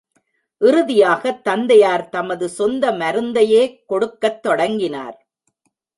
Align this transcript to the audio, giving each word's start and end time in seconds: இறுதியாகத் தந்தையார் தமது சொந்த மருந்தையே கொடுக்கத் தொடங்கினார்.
இறுதியாகத் 0.61 1.43
தந்தையார் 1.43 2.09
தமது 2.09 2.49
சொந்த 2.49 2.91
மருந்தையே 2.91 3.83
கொடுக்கத் 3.85 4.43
தொடங்கினார். 4.43 5.17